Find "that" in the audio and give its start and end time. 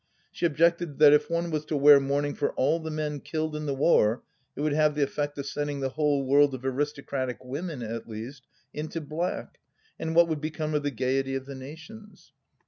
0.97-1.13